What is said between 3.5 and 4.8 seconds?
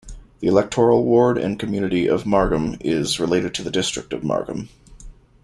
to the district of Margam.